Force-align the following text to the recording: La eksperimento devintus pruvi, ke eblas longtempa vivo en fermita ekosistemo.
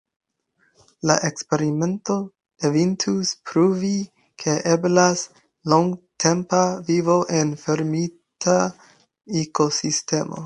La 1.09 1.15
eksperimento 1.27 2.15
devintus 2.63 3.33
pruvi, 3.49 3.91
ke 4.43 4.55
eblas 4.71 5.23
longtempa 5.73 6.61
vivo 6.89 7.17
en 7.41 7.51
fermita 7.65 8.57
ekosistemo. 9.43 10.39